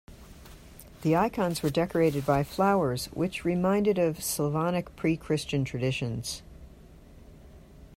The 1.03 1.15
icons 1.15 1.61
were 1.61 1.69
decorated 1.69 2.25
by 2.25 2.43
flowers 2.43 3.05
which 3.13 3.45
reminded 3.45 3.99
of 3.99 4.23
Slavonic 4.23 4.95
pre-Christian 4.95 5.63
traditions. 5.63 6.41